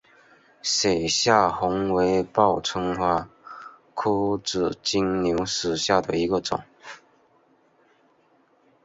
[0.63, 3.29] 雪下红为报春花
[3.93, 6.59] 科紫金牛属下的一个种。